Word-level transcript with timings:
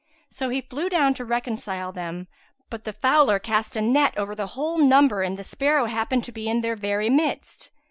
So 0.31 0.49
he 0.49 0.61
flew 0.61 0.89
down 0.89 1.13
to 1.13 1.23
reconcile 1.25 1.91
them; 1.91 2.27
but 2.71 2.85
the 2.85 2.91
fowler 2.91 3.37
cast 3.37 3.75
the 3.75 3.83
net 3.83 4.17
over 4.17 4.33
the 4.33 4.47
whole 4.57 4.79
number 4.79 5.21
and 5.21 5.37
the 5.37 5.43
sparrow 5.43 5.85
happened 5.85 6.23
to 6.23 6.31
be 6.31 6.49
in 6.49 6.61
their 6.61 6.75
very 6.75 7.11
midst. 7.11 7.69